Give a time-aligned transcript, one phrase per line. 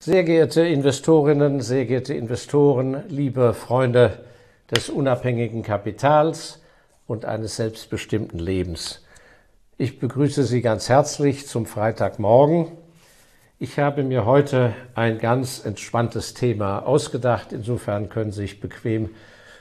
[0.00, 4.24] Sehr geehrte Investorinnen, sehr geehrte Investoren, liebe Freunde
[4.70, 6.62] des unabhängigen Kapitals
[7.08, 9.04] und eines selbstbestimmten Lebens.
[9.76, 12.68] Ich begrüße Sie ganz herzlich zum Freitagmorgen.
[13.58, 17.52] Ich habe mir heute ein ganz entspanntes Thema ausgedacht.
[17.52, 19.10] Insofern können Sie sich bequem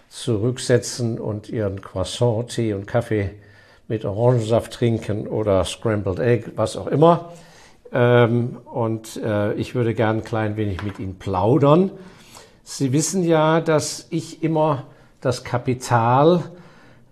[0.08, 3.32] zurücksetzen und Ihren Croissant, Tee und Kaffee
[3.88, 7.34] mit Orangensaft trinken oder Scrambled Egg, was auch immer.
[7.92, 11.92] Ähm, und äh, ich würde gern ein klein wenig mit Ihnen plaudern.
[12.64, 14.84] Sie wissen ja, dass ich immer
[15.22, 16.44] das Kapital,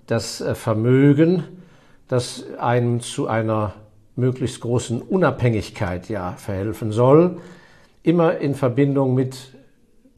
[0.08, 1.44] das äh, Vermögen,
[2.08, 3.74] das einem zu einer
[4.16, 7.42] möglichst großen Unabhängigkeit ja verhelfen soll,
[8.04, 9.54] immer in Verbindung mit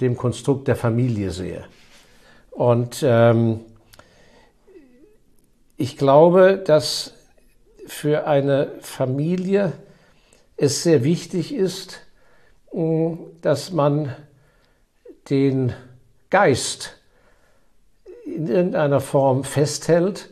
[0.02, 1.64] dem Konstrukt der Familie sehe.
[2.52, 3.62] Und ähm,
[5.78, 7.14] ich glaube, dass
[7.86, 9.74] für eine Familie
[10.58, 12.02] es sehr wichtig ist,
[12.74, 14.16] mm, dass man
[15.30, 15.74] den
[16.30, 16.98] Geist
[18.26, 20.30] in irgendeiner Form festhält,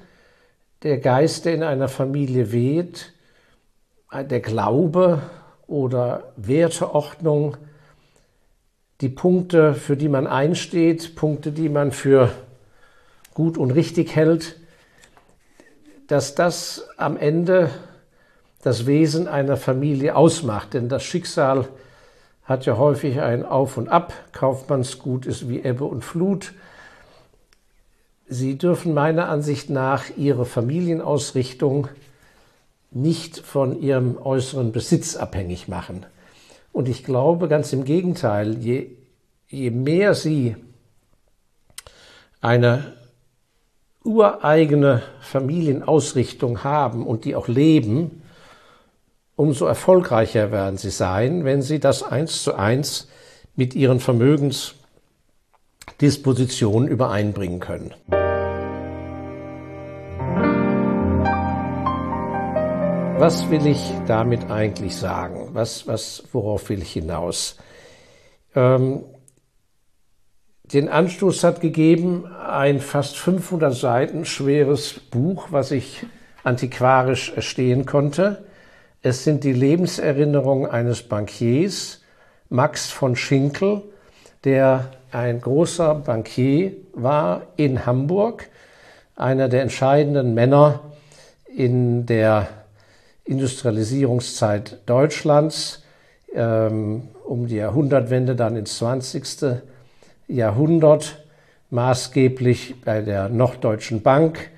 [0.84, 3.14] der Geist, der in einer Familie weht,
[4.12, 5.22] der Glaube
[5.68, 7.58] oder Werteordnung,
[9.02, 12.31] die Punkte, für die man einsteht, Punkte, die man für
[13.34, 14.59] gut und richtig hält,
[16.08, 17.70] dass das am Ende
[18.66, 20.74] das Wesen einer Familie ausmacht.
[20.74, 21.68] Denn das Schicksal
[22.44, 24.12] hat ja häufig ein Auf und Ab.
[24.32, 26.54] Kaufmannsgut ist wie Ebbe und Flut.
[28.28, 31.90] Sie dürfen meiner Ansicht nach Ihre Familienausrichtung
[32.90, 36.04] nicht von Ihrem äußeren Besitz abhängig machen.
[36.72, 38.88] Und ich glaube ganz im Gegenteil, je,
[39.48, 40.56] je mehr Sie
[42.42, 42.94] eine
[44.04, 48.24] ureigene Familienausrichtung haben und die auch leben,
[49.36, 53.08] umso erfolgreicher werden sie sein, wenn sie das eins zu eins
[53.55, 57.94] mit ihren Vermögensdispositionen übereinbringen können.
[63.18, 65.51] Was will ich damit eigentlich sagen?
[65.53, 67.56] Was, was, worauf will ich hinaus?
[68.56, 69.06] Ähm,
[70.63, 76.06] den Anstoß hat gegeben ein fast 500 Seiten schweres Buch, was ich
[76.44, 78.44] antiquarisch erstehen konnte
[79.06, 82.02] es sind die Lebenserinnerungen eines Bankiers,
[82.50, 83.84] Max von Schinkel,
[84.44, 88.50] der ein großer Bankier war in Hamburg,
[89.16, 90.80] einer der entscheidenden Männer
[91.56, 92.48] in der
[93.26, 95.84] Industrialisierungszeit Deutschlands,
[96.34, 99.62] ähm, um die Jahrhundertwende dann ins 20.
[100.28, 101.24] Jahrhundert,
[101.70, 104.50] maßgeblich bei der Norddeutschen Bank,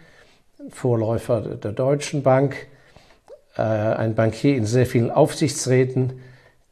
[0.69, 2.67] Vorläufer der Deutschen Bank,
[3.57, 6.13] äh, ein Bankier in sehr vielen Aufsichtsräten,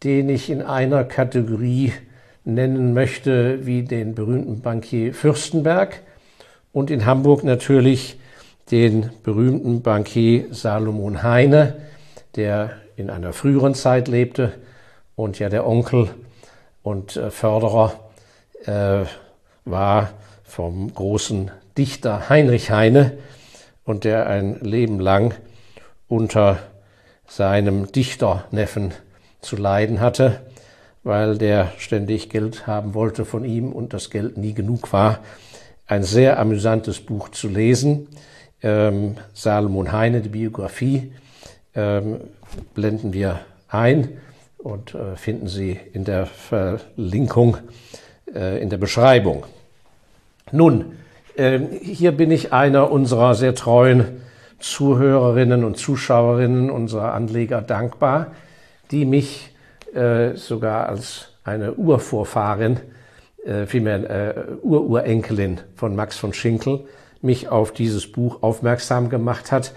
[0.04, 1.94] den ich in einer Kategorie
[2.44, 6.02] nennen möchte, wie den berühmten Bankier Fürstenberg
[6.72, 8.20] und in Hamburg natürlich
[8.72, 11.76] den berühmten Bankier Salomon Heine,
[12.36, 14.54] der in einer früheren Zeit lebte
[15.16, 16.10] und ja der Onkel
[16.84, 17.94] und äh, Förderer
[18.66, 19.06] äh,
[19.66, 20.10] war
[20.44, 23.18] vom großen Dichter Heinrich Heine
[23.84, 25.34] und der ein Leben lang
[26.08, 26.60] unter
[27.28, 28.94] seinem Dichterneffen
[29.42, 30.42] zu leiden hatte,
[31.04, 35.20] weil der ständig Geld haben wollte von ihm und das Geld nie genug war.
[35.88, 38.08] Ein sehr amüsantes Buch zu lesen.
[38.64, 41.12] Ähm, Salomon Heine, die Biografie,
[41.76, 42.22] ähm,
[42.74, 44.18] blenden wir ein
[44.58, 47.58] und äh, finden Sie in der Verlinkung,
[48.34, 49.46] äh, in der Beschreibung.
[50.52, 50.94] Nun,
[51.36, 54.22] äh, hier bin ich einer unserer sehr treuen
[54.66, 58.32] Zuhörerinnen und Zuschauerinnen unserer Anleger dankbar,
[58.90, 59.56] die mich
[59.94, 62.80] äh, sogar als eine Urvorfahrin,
[63.46, 64.34] äh, vielmehr äh,
[64.64, 66.86] Ururenkelin von Max von Schinkel,
[67.22, 69.72] mich auf dieses Buch aufmerksam gemacht hat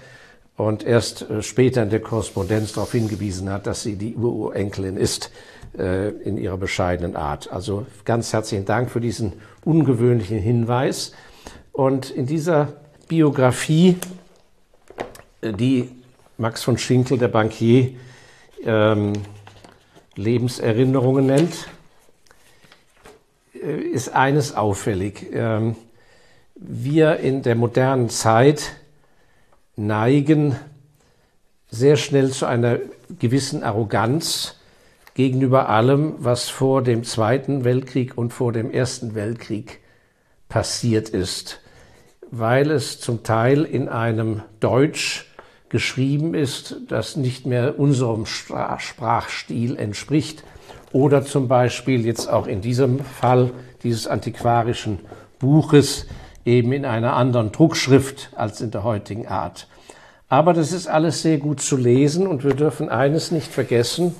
[0.57, 5.29] und erst äh, später in der Korrespondenz darauf hingewiesen hat, dass sie die Ururenkelin ist
[5.77, 7.51] äh, in ihrer bescheidenen Art.
[7.51, 9.33] Also ganz herzlichen Dank für diesen
[9.63, 11.11] ungewöhnlichen Hinweis.
[11.73, 12.73] Und in dieser
[13.07, 13.95] Biografie
[15.41, 15.89] die
[16.37, 17.91] Max von Schinkel, der Bankier,
[18.63, 19.13] ähm,
[20.15, 21.67] Lebenserinnerungen nennt,
[23.53, 25.27] äh, ist eines auffällig.
[25.33, 25.75] Ähm,
[26.55, 28.73] wir in der modernen Zeit
[29.75, 30.55] neigen
[31.69, 32.79] sehr schnell zu einer
[33.19, 34.55] gewissen Arroganz
[35.13, 39.79] gegenüber allem, was vor dem Zweiten Weltkrieg und vor dem Ersten Weltkrieg
[40.47, 41.61] passiert ist,
[42.31, 45.28] weil es zum Teil in einem Deutsch
[45.69, 50.43] geschrieben ist, das nicht mehr unserem Sprachstil entspricht
[50.91, 53.51] oder zum Beispiel jetzt auch in diesem Fall
[53.83, 54.99] dieses antiquarischen
[55.37, 56.07] Buches
[56.45, 59.67] eben in einer anderen Druckschrift als in der heutigen Art.
[60.27, 64.15] Aber das ist alles sehr gut zu lesen und wir dürfen eines nicht vergessen,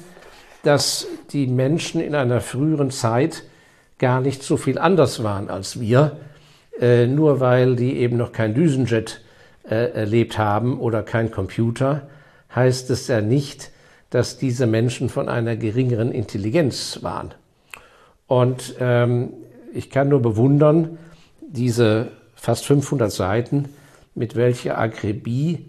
[0.64, 3.44] dass die Menschen in einer früheren Zeit
[3.98, 6.18] gar nicht so viel anders waren als wir,
[6.80, 9.22] äh, nur weil die eben noch kein Düsenjet
[9.64, 12.08] äh, erlebt haben oder kein Computer,
[12.54, 13.72] heißt es ja nicht,
[14.10, 17.34] dass diese Menschen von einer geringeren Intelligenz waren.
[18.28, 19.34] Und ähm,
[19.74, 20.98] ich kann nur bewundern,
[21.42, 23.70] diese fast 500 Seiten,
[24.16, 25.66] mit welcher Akribie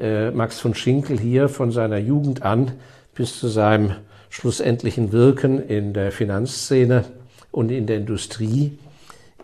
[0.00, 2.72] äh, Max von Schinkel hier von seiner Jugend an
[3.14, 3.94] bis zu seinem
[4.28, 7.04] schlussendlichen Wirken in der Finanzszene
[7.52, 8.78] und in der Industrie,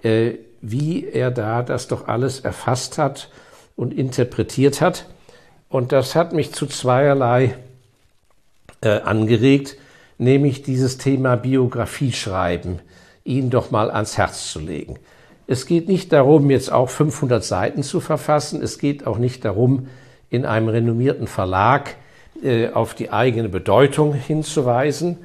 [0.02, 3.30] äh, wie er da das doch alles erfasst hat
[3.80, 5.06] und interpretiert hat.
[5.70, 7.54] Und das hat mich zu zweierlei
[8.82, 9.78] äh, angeregt,
[10.18, 12.80] nämlich dieses Thema Biografie schreiben,
[13.24, 14.98] ihn doch mal ans Herz zu legen.
[15.46, 18.60] Es geht nicht darum, jetzt auch 500 Seiten zu verfassen.
[18.62, 19.88] Es geht auch nicht darum,
[20.28, 21.96] in einem renommierten Verlag
[22.42, 25.16] äh, auf die eigene Bedeutung hinzuweisen.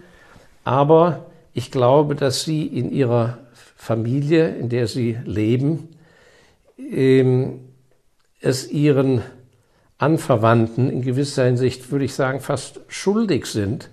[0.64, 3.38] Aber ich glaube, dass Sie in Ihrer
[3.76, 5.90] Familie, in der Sie leben,
[6.80, 7.60] ähm,
[8.46, 9.22] es Ihren
[9.98, 13.90] Anverwandten in gewisser Hinsicht, würde ich sagen, fast schuldig sind,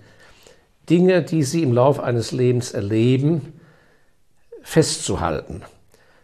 [0.89, 3.53] Dinge, die sie im Laufe eines Lebens erleben,
[4.61, 5.61] festzuhalten.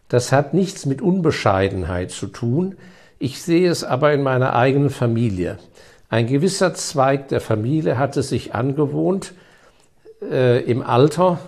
[0.09, 2.75] Das hat nichts mit Unbescheidenheit zu tun.
[3.19, 5.57] Ich sehe es aber in meiner eigenen Familie.
[6.09, 9.33] Ein gewisser Zweig der Familie hatte sich angewohnt,
[10.21, 11.39] äh, im Alter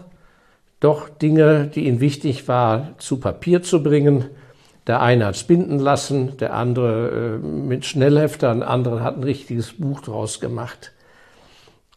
[0.79, 4.25] doch Dinge, die ihnen wichtig war, zu Papier zu bringen,
[4.87, 9.73] der eine hat binden lassen, der andere äh, mit Schnellhefter, ein anderer hat ein richtiges
[9.73, 10.91] Buch draus gemacht.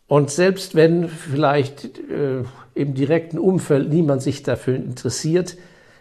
[0.06, 2.44] Und selbst wenn vielleicht äh,
[2.74, 5.56] im direkten Umfeld niemand sich dafür interessiert,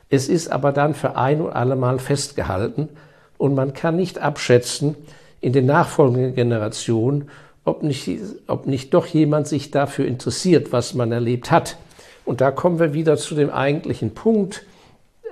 [0.09, 2.89] es ist aber dann für ein und alle Mal festgehalten
[3.38, 4.95] und man kann nicht abschätzen
[5.41, 7.29] in den nachfolgenden Generationen,
[7.65, 8.09] ob nicht,
[8.47, 11.77] ob nicht doch jemand sich dafür interessiert, was man erlebt hat.
[12.25, 14.65] Und da kommen wir wieder zu dem eigentlichen Punkt,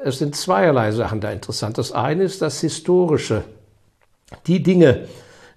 [0.04, 1.78] es sind zweierlei Sachen da interessant.
[1.78, 3.44] Das eine ist das Historische.
[4.48, 5.08] Die Dinge,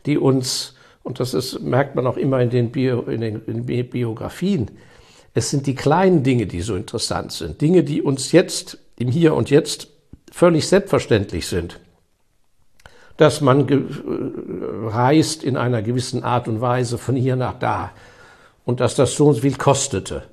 [0.06, 3.64] die uns, und das ist, merkt man auch immer in den, Bio, in den, in
[3.66, 4.70] Biografien,
[5.32, 7.60] es sind die kleinen Dinge, die so interessant sind.
[7.60, 9.88] Dinge, die uns jetzt, im Hier und Jetzt,
[10.30, 11.80] völlig selbstverständlich sind.
[13.16, 13.66] Dass man
[14.88, 17.92] reist in einer gewissen Art und Weise von hier nach da
[18.64, 20.24] und dass das so viel kostete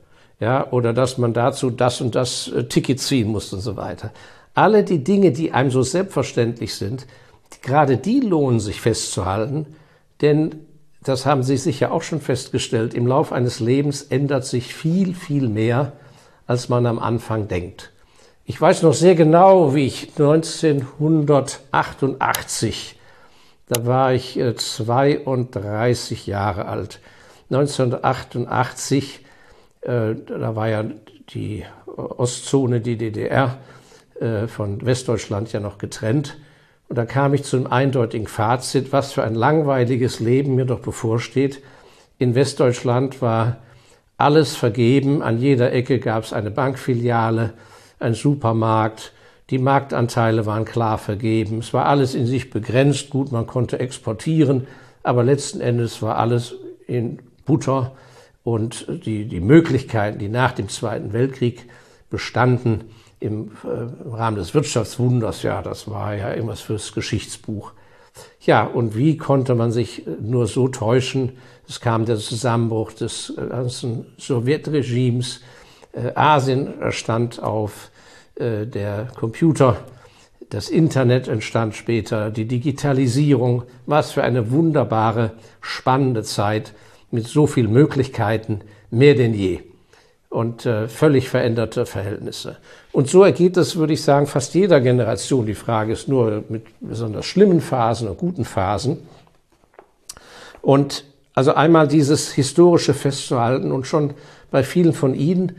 [0.42, 4.12] ja, oder dass man dazu das und das äh, Ticket ziehen muss und so weiter.
[4.56, 7.06] Alle die Dinge, die einem so selbstverständlich sind,
[7.62, 9.68] gerade die lohnen sich festzuhalten,
[10.20, 10.56] denn
[11.04, 15.48] das haben Sie sicher auch schon festgestellt, im Laufe eines Lebens ändert sich viel, viel
[15.48, 15.94] mehr,
[16.48, 17.92] als man am Anfang denkt.
[18.46, 23.00] Ich weiß noch sehr genau, wie ich 1988,
[23.68, 27.00] da war ich 32 äh, Jahre alt,
[27.50, 29.21] 1988 äh,
[29.82, 30.84] da war ja
[31.30, 33.58] die Ostzone, die DDR,
[34.20, 36.38] äh, von Westdeutschland ja noch getrennt.
[36.88, 40.80] Und da kam ich zu einem eindeutigen Fazit, was für ein langweiliges Leben mir doch
[40.80, 41.62] bevorsteht.
[42.20, 43.58] In Westdeutschland war
[44.18, 47.54] alles vergeben, an jeder Ecke gab es eine Bankfiliale,
[48.00, 49.14] ein Supermarkt,
[49.50, 54.68] die Marktanteile waren klar vergeben, es war alles in sich begrenzt, gut, man konnte exportieren,
[55.02, 56.54] aber letzten Endes war alles
[56.88, 57.94] in Butter
[58.44, 61.68] und die, die Möglichkeiten, die nach dem Zweiten Weltkrieg
[62.10, 62.86] bestanden
[63.20, 67.74] im äh, Rahmen des Wirtschaftswunders, ja, das war ja immer fürs Geschichtsbuch.
[68.42, 71.38] Ja, und wie konnte man sich nur so täuschen?
[71.68, 75.42] Es kam der Zusammenbruch des ganzen Sowjetregimes.
[75.94, 77.92] Äh, Asien stand auf
[78.36, 79.78] äh, der Computer.
[80.50, 83.64] Das Internet entstand später, die Digitalisierung.
[83.86, 85.32] Was für eine wunderbare,
[85.62, 86.74] spannende Zeit
[87.12, 89.60] mit so vielen Möglichkeiten, mehr denn je
[90.32, 92.56] und äh, völlig veränderte Verhältnisse.
[92.94, 95.46] Und so ergeht es, würde ich sagen, fast jeder Generation.
[95.46, 99.00] Die Frage ist nur mit besonders schlimmen Phasen und guten Phasen.
[100.62, 101.04] Und
[101.34, 104.14] also einmal dieses historische festzuhalten und schon
[104.52, 105.58] bei vielen von Ihnen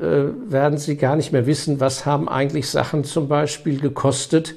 [0.00, 4.54] äh, werden Sie gar nicht mehr wissen, was haben eigentlich Sachen zum Beispiel gekostet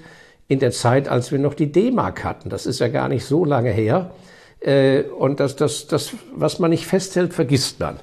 [0.47, 2.49] in der Zeit, als wir noch die D-Mark hatten.
[2.49, 4.11] Das ist ja gar nicht so lange her.
[4.59, 7.97] Äh, und das, das, das, was man nicht festhält, vergisst man.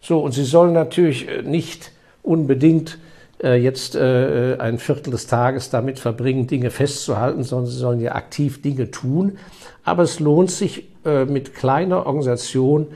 [0.00, 2.98] So, und sie sollen natürlich äh, nicht unbedingt
[3.42, 8.60] äh, jetzt ein Viertel des Tages damit verbringen, Dinge festzuhalten, sondern sie sollen ja aktiv
[8.60, 9.38] Dinge tun.
[9.82, 12.88] Aber es lohnt sich, mit kleiner Organisation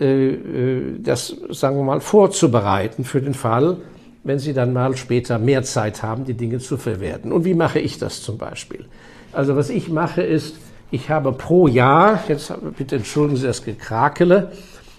[0.00, 3.76] das, sagen wir mal, vorzubereiten für den Fall,
[4.24, 7.30] wenn Sie dann mal später mehr Zeit haben, die Dinge zu verwerten.
[7.30, 8.86] Und wie mache ich das zum Beispiel?
[9.32, 10.56] Also was ich mache ist,
[10.90, 14.52] ich habe pro Jahr, jetzt bitte entschuldigen Sie das Gekrakele,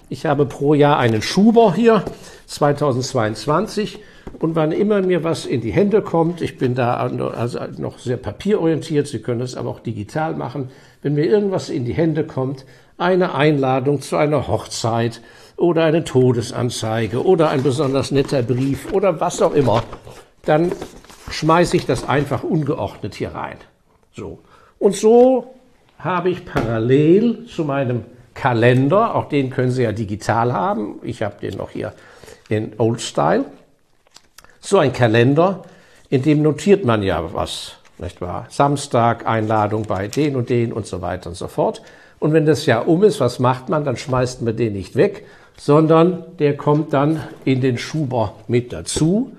[0.08, 2.04] ich habe pro Jahr einen Schuber hier,
[2.46, 4.00] 2022,
[4.38, 8.16] und wann immer mir was in die Hände kommt, ich bin da also noch sehr
[8.16, 10.70] papierorientiert, Sie können es aber auch digital machen,
[11.02, 12.64] wenn mir irgendwas in die Hände kommt,
[12.98, 15.20] eine Einladung zu einer Hochzeit
[15.56, 19.82] oder eine Todesanzeige oder ein besonders netter Brief oder was auch immer,
[20.44, 20.72] dann
[21.30, 23.56] schmeiße ich das einfach ungeordnet hier rein.
[24.12, 24.38] So.
[24.78, 25.54] Und so
[25.98, 31.36] habe ich parallel zu meinem Kalender, auch den können Sie ja digital haben, ich habe
[31.40, 31.92] den noch hier
[32.48, 33.46] in Old Style,
[34.60, 35.62] so ein Kalender,
[36.10, 38.46] in dem notiert man ja was, nicht wahr?
[38.50, 41.82] Samstag, Einladung bei den und den und so weiter und so fort.
[42.18, 43.84] Und wenn das Jahr um ist, was macht man?
[43.84, 45.26] Dann schmeißt man den nicht weg,
[45.56, 49.32] sondern der kommt dann in den Schuber mit dazu.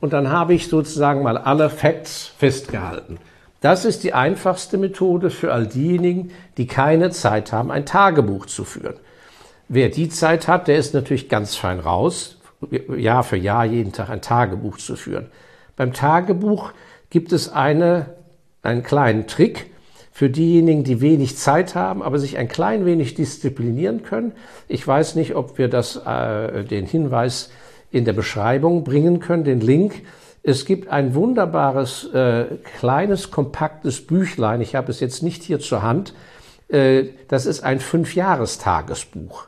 [0.00, 3.18] Und dann habe ich sozusagen mal alle Facts festgehalten.
[3.64, 8.62] Das ist die einfachste Methode für all diejenigen, die keine Zeit haben, ein Tagebuch zu
[8.62, 8.96] führen.
[9.68, 12.36] Wer die Zeit hat, der ist natürlich ganz fein raus,
[12.94, 15.28] Jahr für Jahr jeden Tag ein Tagebuch zu führen.
[15.76, 16.72] Beim Tagebuch
[17.08, 18.10] gibt es eine,
[18.62, 19.70] einen kleinen Trick
[20.12, 24.32] für diejenigen, die wenig Zeit haben, aber sich ein klein wenig disziplinieren können.
[24.68, 27.48] Ich weiß nicht, ob wir das, äh, den Hinweis
[27.90, 30.02] in der Beschreibung bringen können, den Link.
[30.46, 32.44] Es gibt ein wunderbares, äh,
[32.78, 34.60] kleines, kompaktes Büchlein.
[34.60, 36.12] Ich habe es jetzt nicht hier zur Hand.
[36.68, 39.46] Äh, das ist ein Fünfjahrestagesbuch.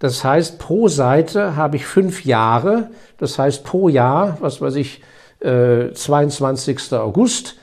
[0.00, 2.90] Das heißt, pro Seite habe ich fünf Jahre.
[3.18, 5.02] Das heißt, pro Jahr, was weiß ich,
[5.38, 6.94] äh, 22.
[6.94, 7.54] August.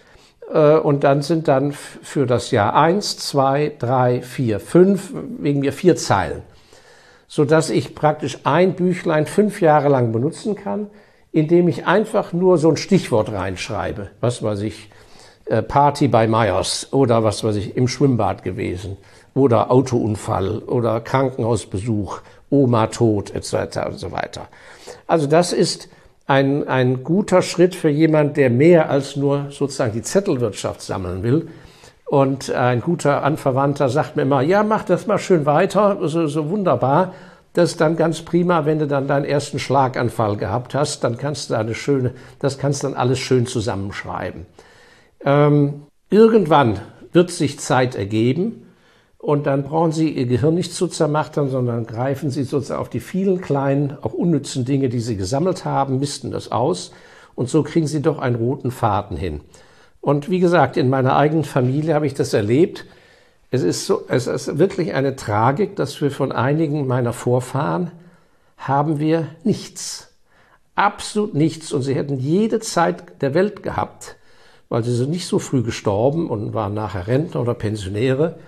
[0.50, 5.74] Äh, und dann sind dann für das Jahr eins, zwei, drei, vier, fünf, wegen mir
[5.74, 6.42] vier Zeilen.
[7.28, 10.90] Sodass ich praktisch ein Büchlein fünf Jahre lang benutzen kann
[11.36, 14.08] indem ich einfach nur so ein Stichwort reinschreibe.
[14.22, 14.90] Was weiß ich,
[15.48, 18.96] äh, Party bei Myers oder was weiß ich, im Schwimmbad gewesen
[19.34, 23.80] oder Autounfall oder Krankenhausbesuch, Oma tot etc.
[23.88, 24.48] und so weiter.
[25.08, 25.90] Also das ist
[26.26, 31.50] ein, ein guter Schritt für jemand, der mehr als nur sozusagen die Zettelwirtschaft sammeln will.
[32.06, 36.50] Und ein guter Anverwandter sagt mir immer, ja, mach das mal schön weiter, so, so
[36.50, 37.14] wunderbar.
[37.56, 41.50] Das ist dann ganz prima, wenn du dann deinen ersten Schlaganfall gehabt hast, dann kannst
[41.50, 44.46] du eine schöne, das kannst dann alles schön zusammenschreiben.
[45.24, 46.82] Ähm, irgendwann
[47.14, 48.68] wird sich Zeit ergeben
[49.18, 53.00] und dann brauchen Sie Ihr Gehirn nicht zu zermachtern, sondern greifen Sie sozusagen auf die
[53.00, 56.92] vielen kleinen, auch unnützen Dinge, die Sie gesammelt haben, misten das aus
[57.36, 59.40] und so kriegen Sie doch einen roten Faden hin.
[60.02, 62.86] Und wie gesagt, in meiner eigenen Familie habe ich das erlebt.
[63.56, 67.92] Es ist, so, es ist wirklich eine Tragik, dass wir von einigen meiner Vorfahren
[68.58, 70.12] haben wir nichts.
[70.76, 71.72] Absolut nichts.
[71.72, 74.18] Und sie hätten jede Zeit der Welt gehabt,
[74.68, 78.40] weil sie sind nicht so früh gestorben und waren nachher Rentner oder Pensionäre,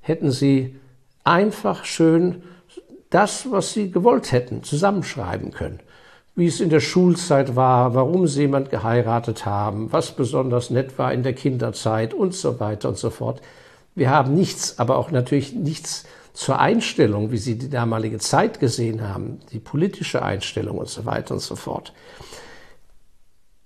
[0.00, 0.74] hätten sie
[1.22, 2.42] einfach schön
[3.10, 5.78] das, was sie gewollt hätten, zusammenschreiben können.
[6.34, 11.12] Wie es in der Schulzeit war, warum sie jemand geheiratet haben, was besonders nett war
[11.12, 13.40] in der Kinderzeit und so weiter und so fort.
[13.96, 19.08] Wir haben nichts, aber auch natürlich nichts zur Einstellung, wie Sie die damalige Zeit gesehen
[19.08, 21.94] haben, die politische Einstellung und so weiter und so fort.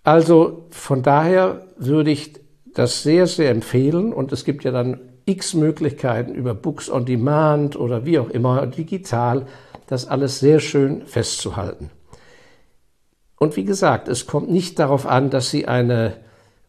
[0.05, 2.35] Also von daher würde ich
[2.73, 7.75] das sehr, sehr empfehlen und es gibt ja dann x Möglichkeiten über Books on Demand
[7.75, 9.47] oder wie auch immer, digital,
[9.89, 11.91] das alles sehr schön festzuhalten.
[13.37, 16.19] Und wie gesagt, es kommt nicht darauf an, dass Sie eine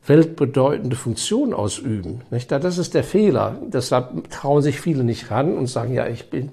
[0.06, 2.22] weltbedeutende Funktion ausüben.
[2.32, 2.52] Nicht?
[2.52, 3.58] Das ist der Fehler.
[3.68, 6.52] Deshalb trauen sich viele nicht ran und sagen, ja, ich bin,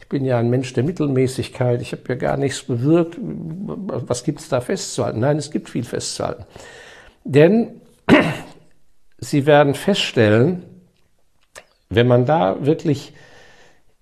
[0.00, 3.16] ich bin ja ein Mensch der Mittelmäßigkeit, ich habe ja gar nichts bewirkt.
[3.18, 5.20] Was gibt es da festzuhalten?
[5.20, 6.44] Nein, es gibt viel festzuhalten.
[7.24, 7.80] Denn
[9.18, 10.62] Sie werden feststellen,
[11.88, 13.14] wenn man da wirklich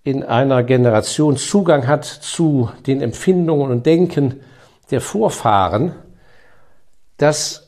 [0.03, 4.41] in einer Generation Zugang hat zu den Empfindungen und Denken
[4.91, 5.95] der Vorfahren,
[7.17, 7.64] dass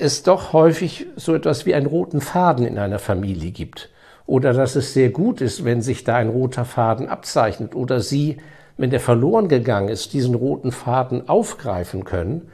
[0.00, 3.90] es doch häufig so etwas wie einen roten Faden in einer Familie gibt.
[4.26, 7.74] Oder dass es sehr gut ist, wenn sich da ein roter Faden abzeichnet.
[7.74, 8.38] Oder Sie,
[8.76, 12.48] wenn der verloren gegangen ist, diesen roten Faden aufgreifen können.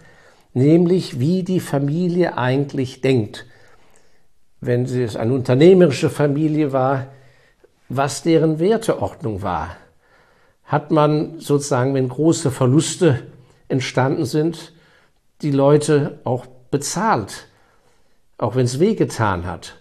[0.55, 3.47] Nämlich, wie die Familie eigentlich denkt.
[4.61, 7.09] Wenn es eine unternehmerische Familie war,
[7.89, 9.77] was deren Werteordnung war.
[10.65, 13.23] Hat man sozusagen, wenn große Verluste
[13.69, 14.73] entstanden sind,
[15.43, 17.49] die Leute auch bezahlt,
[18.39, 19.77] auch wenn es wehgetan hat?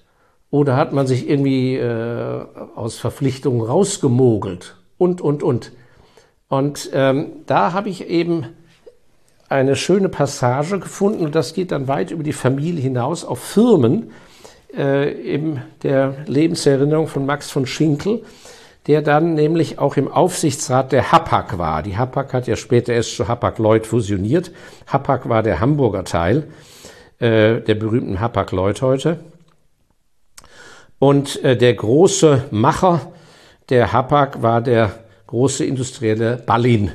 [0.51, 4.77] Oder hat man sich irgendwie äh, aus Verpflichtungen rausgemogelt?
[4.97, 5.71] Und, und, und.
[6.47, 8.45] Und ähm, da habe ich eben
[9.49, 14.11] eine schöne Passage gefunden und das geht dann weit über die Familie hinaus auf Firmen
[14.75, 18.23] äh, in der Lebenserinnerung von Max von Schinkel,
[18.87, 21.83] der dann nämlich auch im Aufsichtsrat der Hapag war.
[21.83, 24.51] Die Hapag hat ja später erst zu Hapag-Lloyd fusioniert.
[24.87, 26.47] Hapag war der Hamburger Teil
[27.19, 29.19] äh, der berühmten Hapag-Lloyd heute.
[30.99, 33.11] Und äh, der große Macher
[33.69, 34.91] der Hapag war der
[35.27, 36.91] große industrielle Ballin,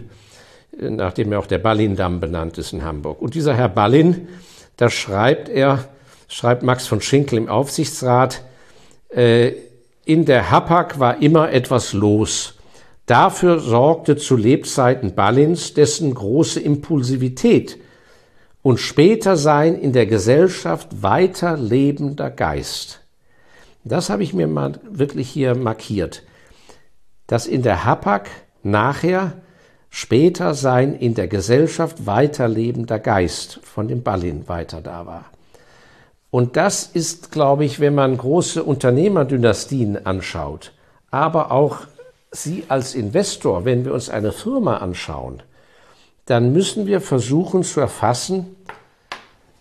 [0.78, 3.20] nachdem ja auch der Ballindamm benannt ist in Hamburg.
[3.20, 4.28] Und dieser Herr Ballin,
[4.76, 5.88] da schreibt er,
[6.28, 8.42] schreibt Max von Schinkel im Aufsichtsrat,
[9.10, 9.52] äh,
[10.04, 12.54] in der Hapag war immer etwas los.
[13.06, 17.78] Dafür sorgte zu Lebzeiten Ballins dessen große Impulsivität
[18.62, 23.00] und später sein in der Gesellschaft weiter lebender Geist.
[23.84, 26.22] Das habe ich mir mal wirklich hier markiert,
[27.26, 28.28] dass in der Hapag
[28.62, 29.32] nachher
[29.88, 35.24] später sein in der Gesellschaft weiter lebender Geist von dem Ballin weiter da war.
[36.30, 40.72] Und das ist, glaube ich, wenn man große Unternehmerdynastien anschaut,
[41.10, 41.78] aber auch
[42.32, 45.42] Sie als Investor, wenn wir uns eine Firma anschauen,
[46.30, 48.54] dann müssen wir versuchen zu erfassen,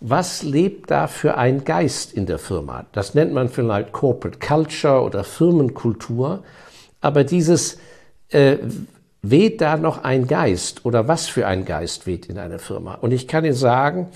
[0.00, 2.86] was lebt da für ein Geist in der Firma.
[2.92, 6.44] Das nennt man vielleicht Corporate Culture oder Firmenkultur,
[7.00, 7.78] aber dieses
[8.28, 8.58] äh,
[9.20, 12.94] weht da noch ein Geist oder was für ein Geist weht in einer Firma.
[12.94, 14.06] Und ich kann Ihnen sagen,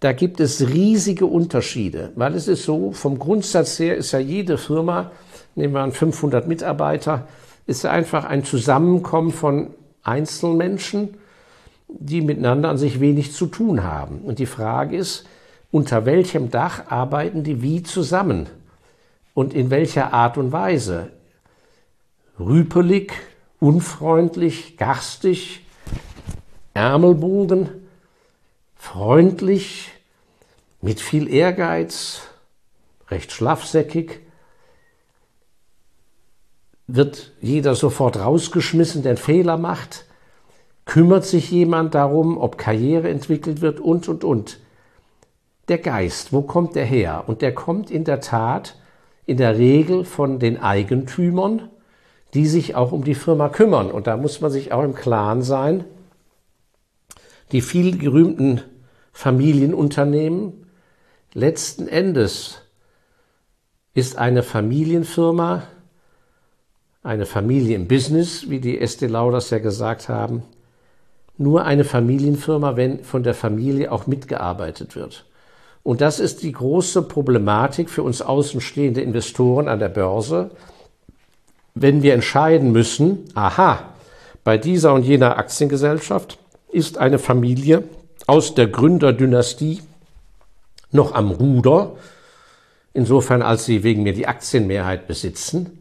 [0.00, 4.56] da gibt es riesige Unterschiede, weil es ist so, vom Grundsatz her ist ja jede
[4.56, 5.10] Firma,
[5.56, 7.28] nehmen wir an 500 Mitarbeiter,
[7.66, 11.18] ist einfach ein Zusammenkommen von Einzelmenschen,
[11.88, 14.20] die miteinander an sich wenig zu tun haben.
[14.20, 15.26] Und die Frage ist,
[15.70, 18.46] unter welchem Dach arbeiten die wie zusammen?
[19.34, 21.10] Und in welcher Art und Weise?
[22.38, 23.12] Rüpelig,
[23.60, 25.64] unfreundlich, garstig,
[26.74, 27.68] Ärmelbogen,
[28.76, 29.90] freundlich,
[30.80, 32.22] mit viel Ehrgeiz,
[33.10, 34.20] recht schlafsäckig,
[36.86, 40.06] wird jeder sofort rausgeschmissen, der einen Fehler macht,
[40.88, 44.58] kümmert sich jemand darum, ob Karriere entwickelt wird und, und, und.
[45.68, 47.24] Der Geist, wo kommt der her?
[47.26, 48.74] Und der kommt in der Tat
[49.26, 51.68] in der Regel von den Eigentümern,
[52.32, 53.90] die sich auch um die Firma kümmern.
[53.90, 55.84] Und da muss man sich auch im Klaren sein,
[57.52, 58.62] die viel gerühmten
[59.12, 60.70] Familienunternehmen.
[61.34, 62.62] Letzten Endes
[63.92, 65.64] ist eine Familienfirma,
[67.02, 70.44] eine Familie im Business, wie die Estee Lauders ja gesagt haben,
[71.38, 75.24] nur eine Familienfirma, wenn von der Familie auch mitgearbeitet wird.
[75.82, 80.50] Und das ist die große Problematik für uns außenstehende Investoren an der Börse,
[81.74, 83.84] wenn wir entscheiden müssen, aha,
[84.42, 86.38] bei dieser und jener Aktiengesellschaft
[86.72, 87.84] ist eine Familie
[88.26, 89.80] aus der Gründerdynastie
[90.90, 91.92] noch am Ruder,
[92.92, 95.78] insofern als sie wegen mir die Aktienmehrheit besitzen.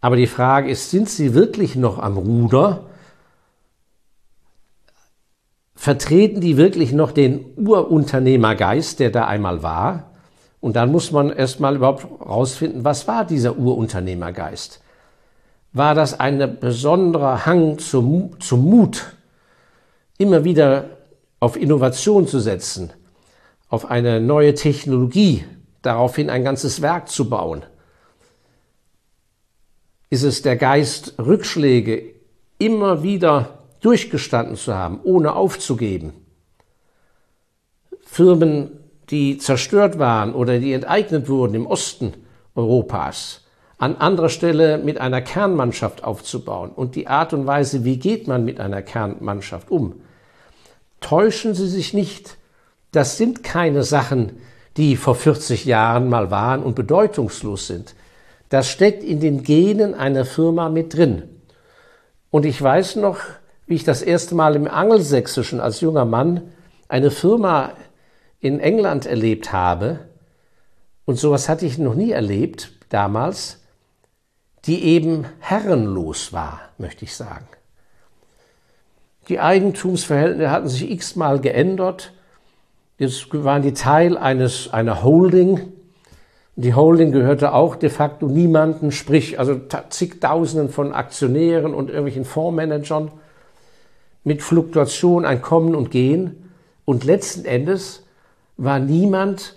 [0.00, 2.84] Aber die Frage ist, sind sie wirklich noch am Ruder?
[5.78, 10.10] Vertreten die wirklich noch den Urunternehmergeist, der da einmal war?
[10.58, 14.80] Und dann muss man erstmal überhaupt rausfinden, was war dieser Urunternehmergeist?
[15.72, 19.14] War das ein besonderer Hang zum, zum Mut,
[20.18, 20.86] immer wieder
[21.38, 22.92] auf Innovation zu setzen,
[23.68, 25.44] auf eine neue Technologie,
[25.82, 27.64] daraufhin ein ganzes Werk zu bauen?
[30.10, 32.02] Ist es der Geist, Rückschläge
[32.58, 36.12] immer wieder durchgestanden zu haben, ohne aufzugeben?
[38.02, 38.70] Firmen,
[39.10, 42.14] die zerstört waren oder die enteignet wurden im Osten
[42.54, 43.44] Europas,
[43.78, 48.44] an anderer Stelle mit einer Kernmannschaft aufzubauen und die Art und Weise, wie geht man
[48.44, 49.94] mit einer Kernmannschaft um,
[51.00, 52.36] Täuschen Sie sich nicht,
[52.92, 54.40] das sind keine Sachen,
[54.76, 57.94] die vor 40 Jahren mal waren und bedeutungslos sind.
[58.48, 61.22] Das steckt in den Genen einer Firma mit drin.
[62.30, 63.18] Und ich weiß noch,
[63.68, 66.50] wie ich das erste Mal im Angelsächsischen als junger Mann
[66.88, 67.72] eine Firma
[68.40, 70.00] in England erlebt habe,
[71.04, 73.62] und sowas hatte ich noch nie erlebt damals,
[74.66, 77.46] die eben herrenlos war, möchte ich sagen.
[79.28, 82.12] Die Eigentumsverhältnisse hatten sich x-mal geändert.
[82.98, 85.72] Jetzt waren die Teil eines, einer Holding.
[86.56, 93.12] Die Holding gehörte auch de facto niemanden, sprich also zigtausenden von Aktionären und irgendwelchen Fondsmanagern
[94.28, 96.50] mit Fluktuation, ein Kommen und Gehen.
[96.84, 98.04] Und letzten Endes
[98.58, 99.56] war niemand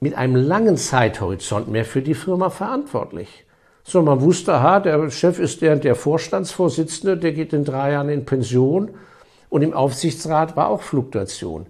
[0.00, 3.44] mit einem langen Zeithorizont mehr für die Firma verantwortlich,
[3.84, 8.08] sondern man wusste, aha, der Chef ist der, der Vorstandsvorsitzende, der geht in drei Jahren
[8.08, 8.90] in Pension
[9.50, 11.66] und im Aufsichtsrat war auch Fluktuation.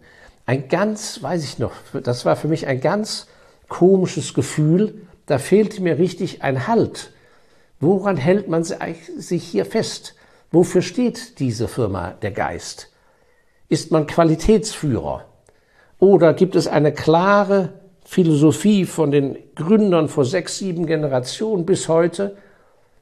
[0.46, 3.26] Ein ganz, weiß ich noch, das war für mich ein ganz
[3.68, 4.94] komisches Gefühl,
[5.26, 7.12] da fehlte mir richtig ein Halt.
[7.80, 10.15] Woran hält man sich hier fest?
[10.50, 12.92] Wofür steht diese Firma der Geist?
[13.68, 15.24] Ist man Qualitätsführer?
[15.98, 17.72] Oder gibt es eine klare
[18.04, 22.36] Philosophie von den Gründern vor sechs, sieben Generationen bis heute,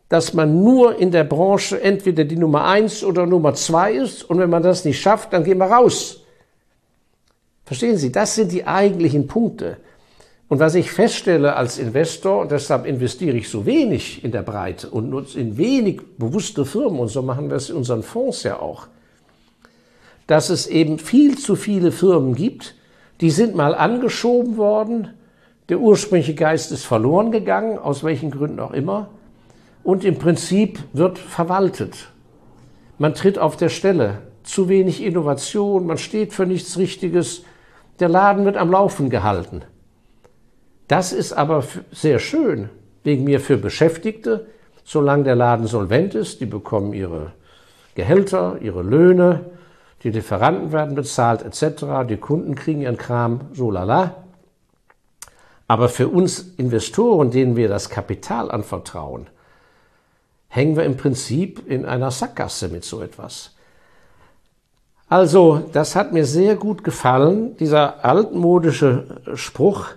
[0.08, 4.38] dass man nur in der Branche entweder die Nummer eins oder Nummer zwei ist und
[4.38, 6.24] wenn man das nicht schafft, dann gehen wir raus.
[7.64, 9.78] Verstehen Sie, das sind die eigentlichen Punkte.
[10.48, 14.90] Und was ich feststelle als Investor, und deshalb investiere ich so wenig in der Breite
[14.90, 18.60] und nur in wenig bewusste Firmen, und so machen wir es in unseren Fonds ja
[18.60, 18.86] auch,
[20.26, 22.74] dass es eben viel zu viele Firmen gibt,
[23.20, 25.10] die sind mal angeschoben worden.
[25.68, 29.08] Der ursprüngliche Geist ist verloren gegangen, aus welchen Gründen auch immer.
[29.82, 32.08] Und im Prinzip wird verwaltet.
[32.98, 34.18] Man tritt auf der Stelle.
[34.42, 37.42] Zu wenig Innovation, man steht für nichts Richtiges.
[37.98, 39.62] Der Laden wird am Laufen gehalten.
[40.88, 42.68] Das ist aber sehr schön,
[43.02, 44.46] wegen mir für Beschäftigte,
[44.84, 47.32] solange der Laden solvent ist, die bekommen ihre
[47.94, 49.50] Gehälter, ihre Löhne,
[50.02, 54.24] die Lieferanten werden bezahlt etc., die Kunden kriegen ihren Kram, so lala.
[55.66, 59.28] Aber für uns Investoren, denen wir das Kapital anvertrauen,
[60.48, 63.52] hängen wir im Prinzip in einer Sackgasse mit so etwas.
[65.08, 69.90] Also, das hat mir sehr gut gefallen, dieser altmodische Spruch.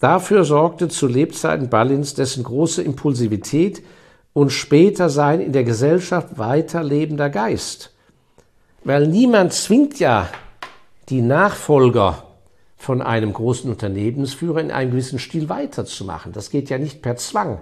[0.00, 3.82] Dafür sorgte zu Lebzeiten Ballins dessen große Impulsivität
[4.32, 7.92] und später sein in der Gesellschaft weiterlebender Geist.
[8.84, 10.28] Weil niemand zwingt ja
[11.08, 12.24] die Nachfolger
[12.76, 16.32] von einem großen Unternehmensführer in einem gewissen Stil weiterzumachen.
[16.32, 17.60] Das geht ja nicht per Zwang.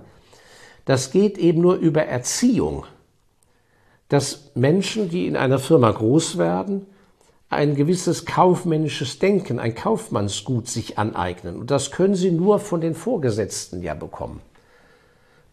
[0.85, 2.85] Das geht eben nur über Erziehung.
[4.09, 6.87] Dass Menschen, die in einer Firma groß werden,
[7.49, 11.57] ein gewisses kaufmännisches Denken, ein Kaufmannsgut sich aneignen.
[11.57, 14.41] Und das können sie nur von den Vorgesetzten ja bekommen.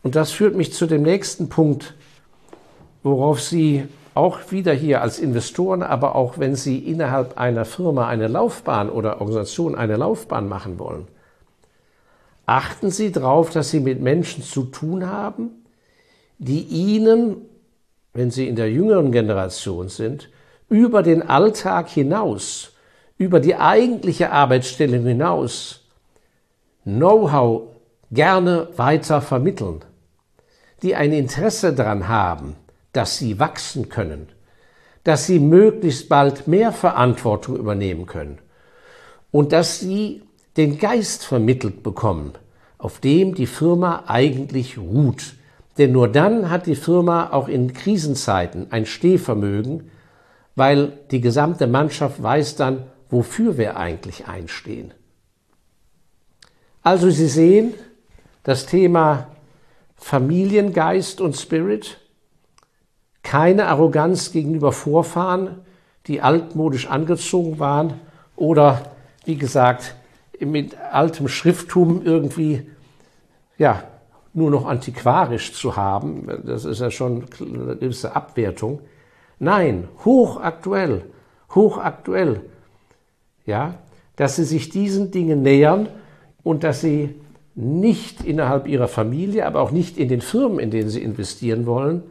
[0.02, 1.94] Und das führt mich zu dem nächsten Punkt,
[3.04, 8.28] worauf Sie auch wieder hier als Investoren, aber auch wenn Sie innerhalb einer Firma eine
[8.28, 11.08] Laufbahn oder Organisation eine Laufbahn machen wollen,
[12.46, 15.52] achten Sie darauf, dass Sie mit Menschen zu tun haben,
[16.38, 17.38] die Ihnen,
[18.14, 20.30] wenn Sie in der jüngeren Generation sind,
[20.74, 22.72] über den Alltag hinaus,
[23.20, 25.82] über die eigentliche Arbeitsstelle hinaus
[26.84, 27.68] Know-how
[28.10, 29.86] gerne weiter vermitteln,
[30.82, 32.56] die ein Interesse daran haben,
[32.92, 34.30] dass sie wachsen können,
[35.04, 38.40] dass sie möglichst bald mehr Verantwortung übernehmen können
[39.30, 40.24] und dass sie
[40.58, 42.34] den Geist vermittelt bekommen,
[42.80, 45.36] auf dem die Firma eigentlich ruht.
[45.78, 49.92] Denn nur dann hat die Firma auch in Krisenzeiten ein Stehvermögen,
[50.56, 54.94] weil die gesamte Mannschaft weiß dann, wofür wir eigentlich einstehen.
[56.82, 57.74] Also Sie sehen,
[58.44, 59.28] das Thema
[59.96, 61.98] Familiengeist und Spirit
[63.24, 65.62] keine Arroganz gegenüber Vorfahren,
[66.08, 68.02] die altmodisch angezogen waren
[68.36, 68.92] oder,
[69.24, 69.96] wie gesagt,
[70.40, 72.70] mit altem Schrifttum irgendwie,
[73.58, 73.84] ja,
[74.34, 76.28] nur noch antiquarisch zu haben.
[76.46, 78.82] Das ist ja schon eine gewisse Abwertung.
[79.40, 81.04] Nein, hochaktuell,
[81.54, 82.42] hochaktuell.
[83.46, 83.76] Ja,
[84.16, 85.90] dass sie sich diesen Dingen nähern
[86.44, 87.16] und dass sie
[87.56, 92.04] nicht innerhalb ihrer Familie, aber auch nicht in den Firmen, in denen sie investieren wollen,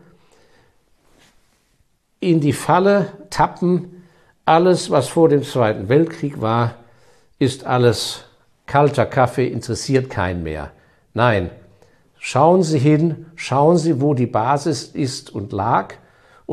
[2.21, 4.05] in die Falle tappen,
[4.45, 6.77] alles, was vor dem Zweiten Weltkrieg war,
[7.39, 8.25] ist alles
[8.67, 10.71] kalter Kaffee, interessiert keinen mehr.
[11.15, 11.51] Nein,
[12.19, 15.95] schauen Sie hin, schauen Sie, wo die Basis ist und lag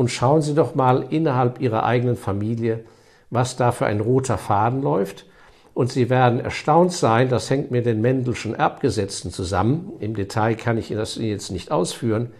[0.00, 2.86] und schauen Sie doch mal innerhalb Ihrer eigenen Familie,
[3.28, 5.26] was da für ein roter Faden läuft.
[5.74, 9.92] Und Sie werden erstaunt sein, das hängt mit den Mendelschen Erbgesetzen zusammen.
[10.00, 12.30] Im Detail kann ich das jetzt nicht ausführen.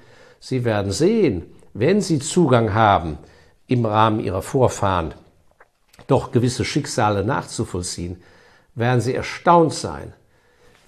[0.40, 1.42] Sie werden sehen,
[1.74, 3.18] wenn sie Zugang haben,
[3.66, 5.12] im Rahmen ihrer Vorfahren
[6.06, 8.22] doch gewisse Schicksale nachzuvollziehen,
[8.74, 10.14] werden sie erstaunt sein,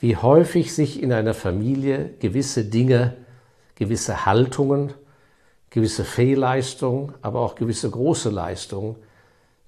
[0.00, 3.18] wie häufig sich in einer Familie gewisse Dinge,
[3.74, 4.94] gewisse Haltungen,
[5.72, 8.94] gewisse Fehlleistungen, aber auch gewisse große Leistungen,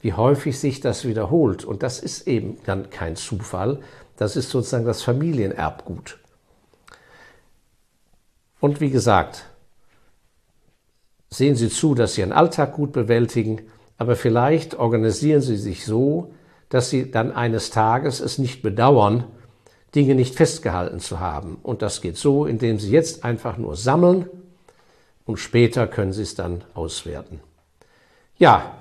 [0.01, 1.65] wie häufig sich das wiederholt.
[1.65, 3.81] Und das ist eben dann kein Zufall,
[4.17, 6.19] das ist sozusagen das Familienerbgut.
[8.61, 9.47] Und wie gesagt,
[11.35, 13.63] Sehen Sie zu, dass Sie Ihren Alltag gut bewältigen,
[13.99, 16.33] aber vielleicht organisieren Sie sich so,
[16.69, 19.25] dass Sie dann eines Tages es nicht bedauern,
[19.97, 21.59] Dinge nicht festgehalten zu haben.
[21.61, 24.27] Und das geht so, indem Sie jetzt einfach nur sammeln
[25.27, 27.41] und später können Sie es dann auswerten.
[28.37, 28.79] Ja,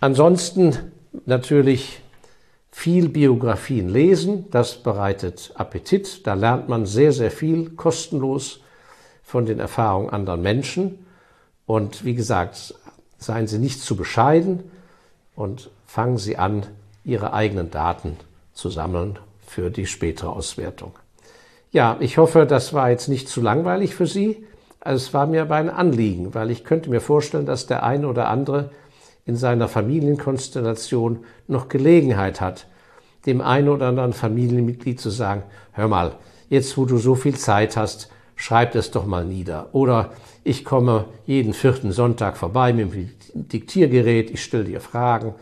[0.00, 0.92] ansonsten
[1.26, 2.00] natürlich
[2.70, 8.60] viel Biografien lesen, das bereitet Appetit, da lernt man sehr, sehr viel kostenlos
[9.22, 11.06] von den Erfahrungen anderer Menschen.
[11.66, 12.74] Und wie gesagt,
[13.18, 14.70] seien Sie nicht zu bescheiden
[15.36, 16.66] und fangen Sie an,
[17.04, 18.16] Ihre eigenen Daten
[18.52, 20.92] zu sammeln für die spätere Auswertung.
[21.72, 24.46] Ja, ich hoffe, das war jetzt nicht zu langweilig für Sie.
[24.80, 28.08] Also es war mir aber ein Anliegen, weil ich könnte mir vorstellen, dass der eine
[28.08, 28.70] oder andere
[29.26, 32.66] in seiner Familienkonstellation noch Gelegenheit hat,
[33.26, 36.16] dem einen oder anderen Familienmitglied zu sagen, hör mal,
[36.48, 39.68] jetzt wo du so viel Zeit hast, schreib es doch mal nieder.
[39.72, 40.12] Oder
[40.44, 45.34] ich komme jeden vierten Sonntag vorbei mit dem Diktiergerät, ich stelle dir Fragen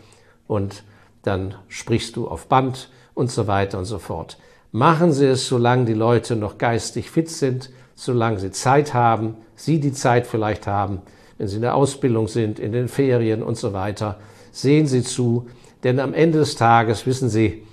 [0.47, 0.83] und
[1.23, 4.37] dann sprichst du auf Band und so weiter und so fort.
[4.71, 9.81] Machen Sie es, solange die Leute noch geistig fit sind, solange sie Zeit haben, Sie
[9.81, 11.01] die Zeit vielleicht haben,
[11.37, 14.19] wenn Sie in der Ausbildung sind, in den Ferien und so weiter.
[14.53, 15.47] Sehen Sie zu,
[15.83, 17.63] denn am Ende des Tages wissen Sie,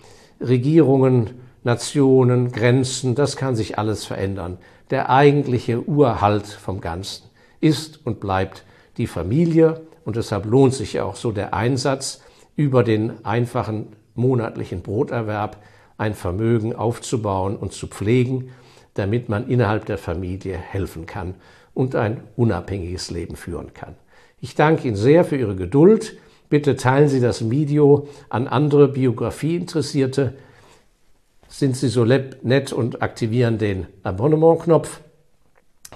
[0.41, 1.31] Regierungen,
[1.63, 4.59] Nationen, Grenzen, das kann sich alles verändern.
[4.91, 8.65] Der eigentliche Urhalt vom Ganzen ist und bleibt
[8.97, 12.21] die Familie und deshalb lohnt sich ja auch so der Einsatz,
[12.57, 15.63] über den einfachen monatlichen Broterwerb
[15.99, 18.51] ein Vermögen aufzubauen und zu pflegen,
[18.97, 21.35] damit man innerhalb der Familie helfen kann
[21.75, 23.95] und ein unabhängiges Leben führen kann.
[24.41, 26.17] Ich danke Ihnen sehr für Ihre Geduld.
[26.49, 30.35] Bitte teilen Sie das Video an andere Biografieinteressierte.
[31.49, 35.01] Sind Sie so nett und aktivieren den Abonnement-Knopf,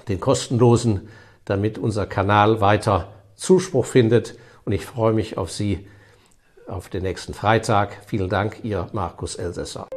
[0.07, 1.09] den kostenlosen,
[1.45, 4.37] damit unser Kanal weiter Zuspruch findet.
[4.65, 5.87] Und ich freue mich auf Sie
[6.67, 7.97] auf den nächsten Freitag.
[8.05, 9.87] Vielen Dank, Ihr Markus Elsässer.